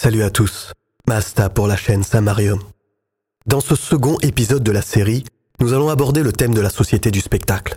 [0.00, 0.74] Salut à tous,
[1.08, 2.60] Masta pour la chaîne Samarium.
[3.46, 5.24] Dans ce second épisode de la série,
[5.58, 7.76] nous allons aborder le thème de la société du spectacle.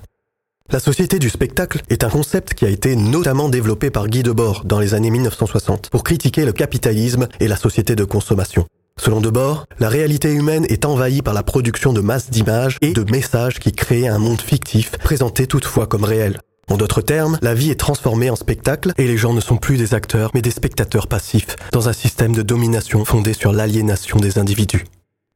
[0.70, 4.66] La société du spectacle est un concept qui a été notamment développé par Guy Debord
[4.66, 8.68] dans les années 1960 pour critiquer le capitalisme et la société de consommation.
[9.00, 13.04] Selon Debord, la réalité humaine est envahie par la production de masses d'images et de
[13.12, 16.38] messages qui créent un monde fictif présenté toutefois comme réel.
[16.72, 19.76] En d'autres termes, la vie est transformée en spectacle et les gens ne sont plus
[19.76, 24.38] des acteurs mais des spectateurs passifs dans un système de domination fondé sur l'aliénation des
[24.38, 24.86] individus.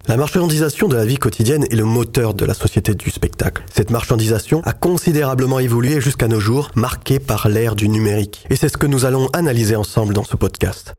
[0.08, 3.66] La marchandisation de la vie quotidienne est le moteur de la société du spectacle.
[3.70, 8.45] Cette marchandisation a considérablement évolué jusqu'à nos jours, marquée par l'ère du numérique.
[8.49, 10.94] Et c'est ce que nous allons analyser ensemble dans ce podcast.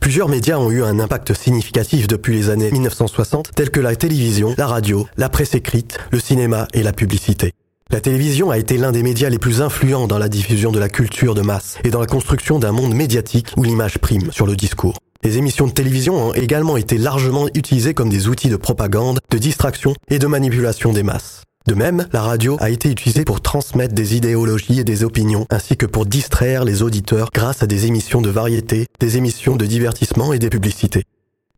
[0.00, 4.54] Plusieurs médias ont eu un impact significatif depuis les années 1960, tels que la télévision,
[4.56, 7.52] la radio, la presse écrite, le cinéma et la publicité.
[7.92, 10.88] La télévision a été l'un des médias les plus influents dans la diffusion de la
[10.88, 14.56] culture de masse et dans la construction d'un monde médiatique où l'image prime sur le
[14.56, 14.96] discours.
[15.22, 19.36] Les émissions de télévision ont également été largement utilisées comme des outils de propagande, de
[19.36, 21.42] distraction et de manipulation des masses.
[21.66, 25.76] De même, la radio a été utilisée pour transmettre des idéologies et des opinions, ainsi
[25.76, 30.32] que pour distraire les auditeurs grâce à des émissions de variété, des émissions de divertissement
[30.32, 31.04] et des publicités.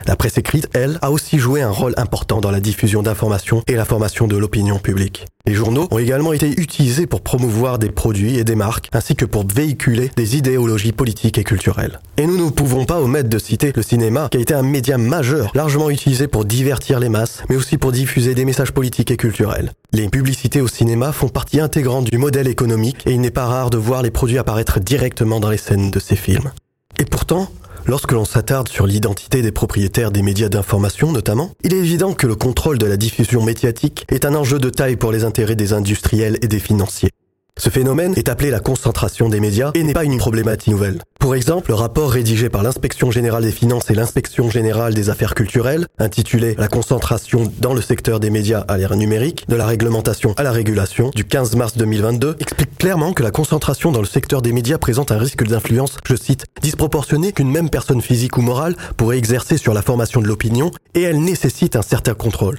[0.06, 3.74] La presse écrite, elle, a aussi joué un rôle important dans la diffusion d'informations et
[3.74, 5.24] la formation de l'opinion publique.
[5.46, 9.24] Les journaux ont également été utilisés pour promouvoir des produits et des marques, ainsi que
[9.24, 12.00] pour véhiculer des idéologies politiques et culturelles.
[12.18, 14.98] Et nous ne pouvons pas omettre de citer le cinéma, qui a été un média
[14.98, 19.16] majeur, largement utilisé pour divertir les masses, mais aussi pour diffuser des messages politiques et
[19.16, 19.72] culturels.
[19.92, 23.70] Les publicités au cinéma font partie intégrante du modèle économique, et il n'est pas rare
[23.70, 26.52] de voir les produits apparaître directement dans les scènes de ces films.
[26.98, 27.48] Et pourtant,
[27.86, 32.26] Lorsque l'on s'attarde sur l'identité des propriétaires des médias d'information notamment, il est évident que
[32.26, 35.74] le contrôle de la diffusion médiatique est un enjeu de taille pour les intérêts des
[35.74, 37.10] industriels et des financiers.
[37.58, 41.00] Ce phénomène est appelé la concentration des médias et n'est pas une problématique nouvelle.
[41.24, 45.34] Pour exemple, le rapport rédigé par l'inspection générale des finances et l'inspection générale des affaires
[45.34, 50.34] culturelles, intitulé La concentration dans le secteur des médias à l'ère numérique, de la réglementation
[50.36, 54.42] à la régulation, du 15 mars 2022, explique clairement que la concentration dans le secteur
[54.42, 58.76] des médias présente un risque d'influence, je cite, disproportionné qu'une même personne physique ou morale
[58.98, 62.58] pourrait exercer sur la formation de l'opinion et elle nécessite un certain contrôle.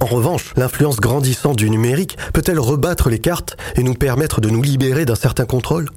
[0.00, 4.60] En revanche, l'influence grandissante du numérique peut-elle rebattre les cartes et nous permettre de nous
[4.60, 5.88] libérer d'un certain contrôle?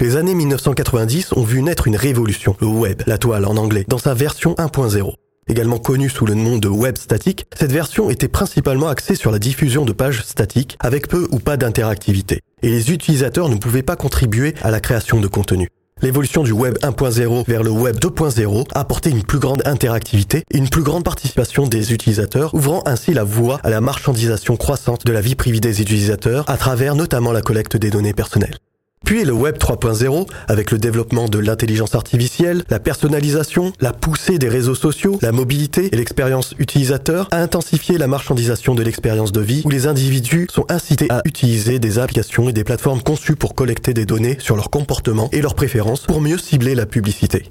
[0.00, 3.98] Les années 1990 ont vu naître une révolution, le web, la toile en anglais, dans
[3.98, 5.12] sa version 1.0.
[5.48, 9.40] Également connue sous le nom de web statique, cette version était principalement axée sur la
[9.40, 12.42] diffusion de pages statiques avec peu ou pas d'interactivité.
[12.62, 15.68] Et les utilisateurs ne pouvaient pas contribuer à la création de contenu.
[16.00, 20.58] L'évolution du Web 1.0 vers le Web 2.0 a apporté une plus grande interactivité et
[20.58, 25.12] une plus grande participation des utilisateurs, ouvrant ainsi la voie à la marchandisation croissante de
[25.12, 28.58] la vie privée des utilisateurs à travers notamment la collecte des données personnelles.
[29.04, 34.48] Puis le Web 3.0, avec le développement de l'intelligence artificielle, la personnalisation, la poussée des
[34.48, 39.62] réseaux sociaux, la mobilité et l'expérience utilisateur, a intensifié la marchandisation de l'expérience de vie,
[39.64, 43.94] où les individus sont incités à utiliser des applications et des plateformes conçues pour collecter
[43.94, 47.50] des données sur leur comportement et leurs préférences pour mieux cibler la publicité.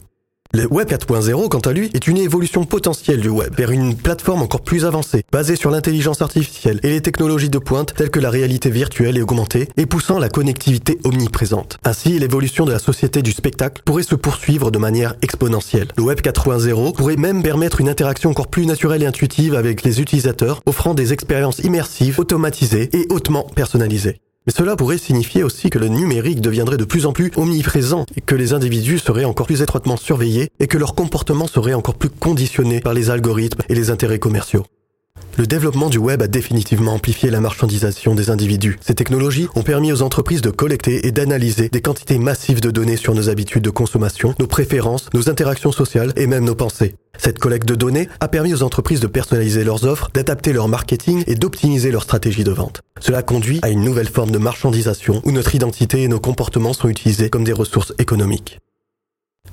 [0.54, 4.42] Le Web 4.0, quant à lui, est une évolution potentielle du web vers une plateforme
[4.42, 8.30] encore plus avancée, basée sur l'intelligence artificielle et les technologies de pointe telles que la
[8.30, 11.78] réalité virtuelle et augmentée, et poussant la connectivité omniprésente.
[11.84, 15.90] Ainsi, l'évolution de la société du spectacle pourrait se poursuivre de manière exponentielle.
[15.98, 20.02] Le Web 4.0 pourrait même permettre une interaction encore plus naturelle et intuitive avec les
[20.02, 24.22] utilisateurs, offrant des expériences immersives, automatisées et hautement personnalisées.
[24.48, 28.22] Mais cela pourrait signifier aussi que le numérique deviendrait de plus en plus omniprésent et
[28.22, 32.10] que les individus seraient encore plus étroitement surveillés et que leur comportement serait encore plus
[32.10, 34.66] conditionné par les algorithmes et les intérêts commerciaux.
[35.38, 38.80] Le développement du web a définitivement amplifié la marchandisation des individus.
[38.82, 42.98] Ces technologies ont permis aux entreprises de collecter et d'analyser des quantités massives de données
[42.98, 46.96] sur nos habitudes de consommation, nos préférences, nos interactions sociales et même nos pensées.
[47.20, 51.24] Cette collecte de données a permis aux entreprises de personnaliser leurs offres, d'adapter leur marketing
[51.28, 52.82] et d'optimiser leur stratégie de vente.
[53.00, 56.90] Cela conduit à une nouvelle forme de marchandisation où notre identité et nos comportements sont
[56.90, 58.58] utilisés comme des ressources économiques.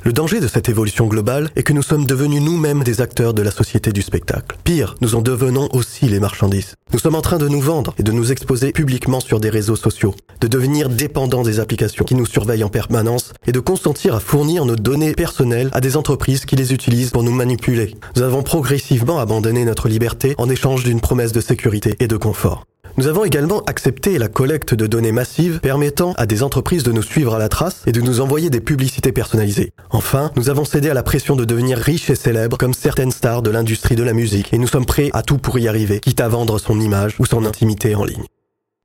[0.05, 3.41] Le danger de cette évolution globale est que nous sommes devenus nous-mêmes des acteurs de
[3.41, 4.59] la société du spectacle.
[4.63, 6.75] Pire, nous en devenons aussi les marchandises.
[6.93, 9.77] Nous sommes en train de nous vendre et de nous exposer publiquement sur des réseaux
[9.77, 14.21] sociaux, de devenir dépendants des applications qui nous surveillent en permanence et de consentir à
[14.21, 17.97] fournir nos données personnelles à des entreprises qui les utilisent pour nous manipuler.
[18.15, 22.67] Nous avons progressivement abandonné notre liberté en échange d'une promesse de sécurité et de confort.
[22.97, 27.03] Nous avons également accepté la collecte de données massives permettant à des entreprises de nous
[27.03, 29.73] suivre à la trace et de nous envoyer des publicités personnalisées.
[29.91, 33.43] Enfin, nous avons cédé à la pression de devenir riches et célèbres comme certaines stars
[33.43, 36.21] de l'industrie de la musique et nous sommes prêts à tout pour y arriver, quitte
[36.21, 38.27] à vendre son image ou son intimité en ligne.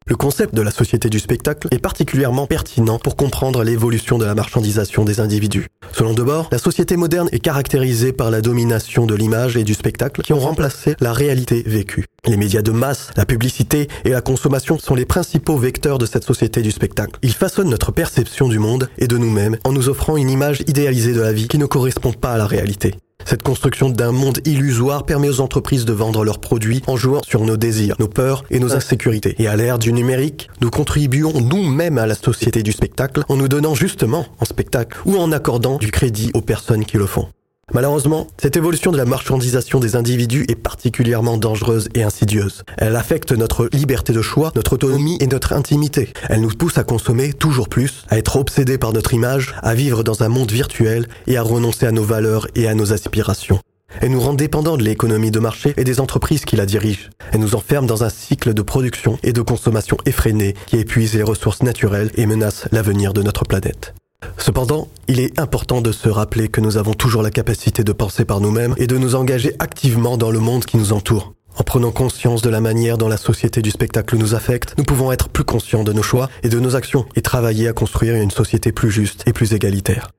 [0.07, 4.33] Le concept de la société du spectacle est particulièrement pertinent pour comprendre l'évolution de la
[4.33, 5.67] marchandisation des individus.
[5.99, 10.21] Selon Debord, la société moderne est caractérisée par la domination de l'image et du spectacle
[10.21, 12.05] qui ont remplacé la réalité vécue.
[12.25, 16.23] Les médias de masse, la publicité et la consommation sont les principaux vecteurs de cette
[16.23, 17.19] société du spectacle.
[17.21, 21.11] Ils façonnent notre perception du monde et de nous-mêmes en nous offrant une image idéalisée
[21.11, 22.95] de la vie qui ne correspond pas à la réalité.
[23.29, 27.45] Cette construction d'un monde illusoire permet aux entreprises de vendre leurs produits en jouant sur
[27.45, 29.35] nos désirs, nos peurs et nos insécurités.
[29.37, 33.47] Et à l'ère du numérique, nous contribuons nous-mêmes à la société du spectacle en nous
[33.47, 37.27] donnant justement en spectacle ou en accordant du crédit aux personnes qui le font.
[37.73, 42.63] Malheureusement, cette évolution de la marchandisation des individus est particulièrement dangereuse et insidieuse.
[42.77, 46.11] Elle affecte notre liberté de choix, notre autonomie et notre intimité.
[46.29, 50.03] Elle nous pousse à consommer toujours plus, à être obsédés par notre image, à vivre
[50.03, 53.59] dans un monde virtuel et à renoncer à nos valeurs et à nos aspirations.
[54.01, 57.09] Elle nous rend dépendants de l'économie de marché et des entreprises qui la dirigent.
[57.31, 61.23] Elle nous enferme dans un cycle de production et de consommation effréné qui épuise les
[61.23, 63.93] ressources naturelles et menace l'avenir de notre planète.
[64.39, 68.25] Cependant, il est important de se rappeler que nous avons toujours la capacité de penser
[68.25, 71.33] par nous-mêmes et de nous engager activement dans le monde qui nous entoure.
[71.57, 75.11] En prenant conscience de la manière dont la société du spectacle nous affecte, nous pouvons
[75.11, 78.31] être plus conscients de nos choix et de nos actions et travailler à construire une
[78.31, 80.09] société plus juste et plus égalitaire.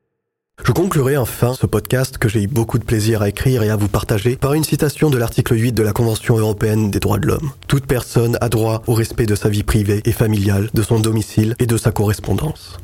[0.63, 3.77] Je conclurai enfin ce podcast que j'ai eu beaucoup de plaisir à écrire et à
[3.77, 7.27] vous partager par une citation de l'article 8 de la Convention européenne des droits de
[7.27, 7.53] l'homme.
[7.67, 11.57] Toute personne a droit au respect de sa vie privée et familiale, de son domicile
[11.59, 12.77] et de sa correspondance.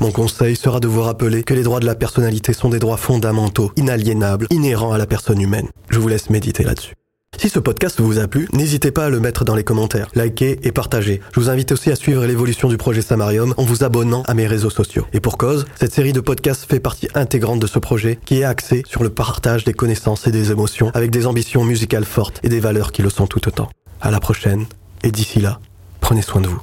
[0.00, 2.96] Mon conseil sera de vous rappeler que les droits de la personnalité sont des droits
[2.96, 5.68] fondamentaux, inaliénables, inhérents à la personne humaine.
[5.88, 6.94] Je vous laisse méditer là-dessus.
[7.38, 10.60] Si ce podcast vous a plu, n'hésitez pas à le mettre dans les commentaires, liker
[10.62, 11.20] et partager.
[11.32, 14.46] Je vous invite aussi à suivre l'évolution du projet Samarium en vous abonnant à mes
[14.46, 15.06] réseaux sociaux.
[15.12, 18.44] Et pour cause, cette série de podcasts fait partie intégrante de ce projet qui est
[18.44, 22.48] axé sur le partage des connaissances et des émotions avec des ambitions musicales fortes et
[22.48, 23.68] des valeurs qui le sont tout autant.
[24.00, 24.66] À la prochaine,
[25.02, 25.60] et d'ici là,
[26.00, 26.60] prenez soin de vous.